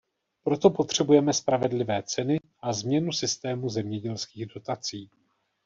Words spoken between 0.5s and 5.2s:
potřebujeme spravedlivé ceny a změnu systému zemědělských dotací.